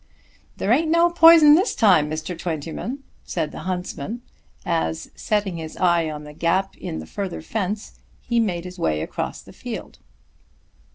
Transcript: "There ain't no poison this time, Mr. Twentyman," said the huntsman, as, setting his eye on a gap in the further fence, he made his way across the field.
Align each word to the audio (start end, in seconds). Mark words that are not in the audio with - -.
"There 0.57 0.71
ain't 0.71 0.89
no 0.89 1.11
poison 1.11 1.53
this 1.53 1.75
time, 1.75 2.09
Mr. 2.09 2.35
Twentyman," 2.35 3.03
said 3.23 3.51
the 3.51 3.59
huntsman, 3.69 4.23
as, 4.65 5.11
setting 5.13 5.57
his 5.57 5.77
eye 5.77 6.09
on 6.09 6.25
a 6.25 6.33
gap 6.33 6.75
in 6.75 6.97
the 6.97 7.05
further 7.05 7.43
fence, 7.43 7.99
he 8.19 8.39
made 8.39 8.65
his 8.65 8.79
way 8.79 9.01
across 9.03 9.43
the 9.43 9.53
field. 9.53 9.99